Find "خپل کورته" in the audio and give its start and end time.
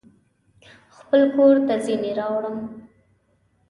0.97-1.75